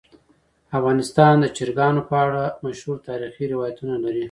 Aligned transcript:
افغانستان 0.77 1.33
د 1.39 1.45
چرګان 1.55 1.95
په 2.09 2.15
اړه 2.25 2.43
مشهور 2.65 2.97
تاریخی 3.07 3.45
روایتونه 3.53 3.95
لري. 4.03 4.19